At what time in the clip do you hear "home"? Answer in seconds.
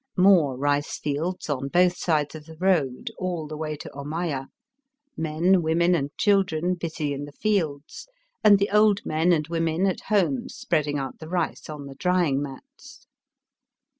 10.07-10.49